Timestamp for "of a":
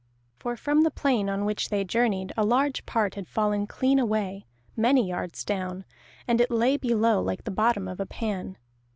7.87-8.07